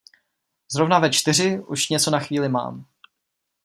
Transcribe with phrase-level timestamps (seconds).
[0.71, 2.85] Zrovna ve čtyři už něco na chvíli mám.